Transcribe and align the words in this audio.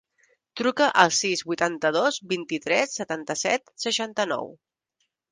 Truca 0.59 0.85
al 1.01 1.11
sis, 1.17 1.43
vuitanta-dos, 1.49 2.17
vint-i-tres, 2.31 2.95
setanta-set, 3.01 3.69
seixanta-nou. 3.83 4.49